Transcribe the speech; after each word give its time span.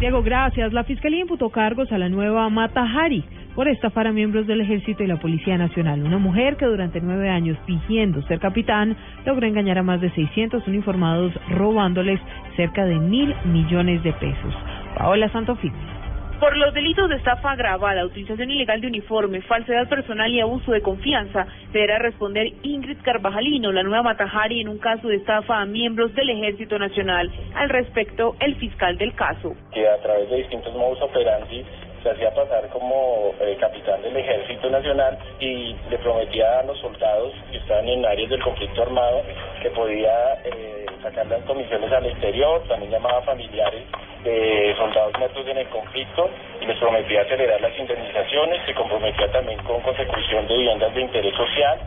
Diego, 0.00 0.22
gracias. 0.22 0.72
La 0.72 0.84
Fiscalía 0.84 1.22
imputó 1.22 1.50
cargos 1.50 1.90
a 1.90 1.98
la 1.98 2.08
nueva 2.08 2.48
Mata 2.50 2.82
Hari 2.82 3.24
por 3.56 3.66
estafar 3.66 4.06
a 4.06 4.12
miembros 4.12 4.46
del 4.46 4.60
Ejército 4.60 5.02
y 5.02 5.08
la 5.08 5.18
Policía 5.18 5.58
Nacional. 5.58 6.04
Una 6.04 6.18
mujer 6.18 6.56
que 6.56 6.66
durante 6.66 7.00
nueve 7.00 7.28
años, 7.28 7.58
fingiendo 7.66 8.22
ser 8.28 8.38
capitán, 8.38 8.96
logró 9.26 9.44
engañar 9.44 9.78
a 9.78 9.82
más 9.82 10.00
de 10.00 10.10
600 10.12 10.68
uniformados, 10.68 11.32
robándoles 11.50 12.20
cerca 12.54 12.84
de 12.84 12.94
mil 13.00 13.34
millones 13.44 14.00
de 14.04 14.12
pesos. 14.12 14.54
Paola 14.96 15.28
Santofimio. 15.30 15.97
Por 16.40 16.56
los 16.56 16.72
delitos 16.72 17.08
de 17.08 17.16
estafa 17.16 17.50
agravada, 17.50 18.04
utilización 18.04 18.48
ilegal 18.48 18.80
de 18.80 18.86
uniforme, 18.86 19.42
falsedad 19.42 19.88
personal 19.88 20.30
y 20.30 20.40
abuso 20.40 20.70
de 20.70 20.80
confianza, 20.80 21.48
deberá 21.72 21.98
responder 21.98 22.52
Ingrid 22.62 22.98
Carvajalino, 23.02 23.72
la 23.72 23.82
nueva 23.82 24.04
Matajari, 24.04 24.60
en 24.60 24.68
un 24.68 24.78
caso 24.78 25.08
de 25.08 25.16
estafa 25.16 25.60
a 25.60 25.66
miembros 25.66 26.14
del 26.14 26.30
Ejército 26.30 26.78
Nacional. 26.78 27.28
Al 27.56 27.68
respecto, 27.70 28.36
el 28.38 28.54
fiscal 28.54 28.96
del 28.98 29.16
caso. 29.16 29.56
Que 29.72 29.88
a 29.88 30.00
través 30.00 30.30
de 30.30 30.36
distintos 30.36 30.72
modos 30.74 31.02
operandi 31.02 31.64
se 32.04 32.10
hacía 32.10 32.32
pasar 32.32 32.68
como 32.68 33.34
eh, 33.40 33.56
capitán 33.58 34.00
del 34.02 34.16
Ejército 34.16 34.70
Nacional 34.70 35.18
y 35.40 35.74
le 35.90 35.98
prometía 35.98 36.60
a 36.60 36.62
los 36.62 36.78
soldados 36.78 37.32
que 37.50 37.56
estaban 37.56 37.88
en 37.88 38.06
áreas 38.06 38.30
del 38.30 38.42
conflicto 38.44 38.82
armado 38.82 39.22
que 39.60 39.70
podía 39.70 40.34
eh, 40.44 40.86
sacar 41.02 41.26
las 41.26 41.42
comisiones 41.42 41.90
al 41.90 42.06
exterior, 42.06 42.62
también 42.68 42.92
llamaba 42.92 43.18
a 43.18 43.22
familiares 43.22 43.82
de 44.24 44.74
soldados 44.76 45.12
muertos 45.18 45.46
en 45.46 45.58
el 45.58 45.68
conflicto 45.68 46.30
y 46.60 46.66
les 46.66 46.78
prometía 46.78 47.22
acelerar 47.22 47.60
las 47.60 47.78
indemnizaciones, 47.78 48.60
se 48.66 48.74
comprometía 48.74 49.30
también 49.32 49.58
con 49.62 49.80
consecución 49.80 50.46
de 50.46 50.56
viviendas 50.56 50.94
de 50.94 51.00
interés 51.00 51.34
social, 51.34 51.78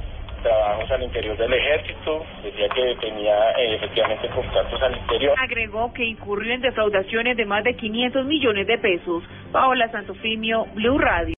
trabajos 0.42 0.90
al 0.92 1.04
interior 1.04 1.38
del 1.38 1.54
ejército, 1.54 2.26
decía 2.44 2.68
que 2.70 2.96
tenía 3.00 3.52
eh, 3.52 3.76
efectivamente 3.76 4.28
contactos 4.30 4.82
al 4.82 4.98
interior. 4.98 5.36
Agregó 5.40 5.94
que 5.94 6.04
incurrió 6.04 6.54
en 6.54 6.62
defraudaciones 6.62 7.38
de 7.38 7.46
más 7.46 7.64
de 7.64 7.76
500 7.76 8.26
millones 8.26 8.68
de 8.68 8.78
pesos. 8.78 9.24
Paola 9.52 9.90
Santofimio, 9.90 10.66
Blue 10.74 10.98
Radio. 10.98 11.30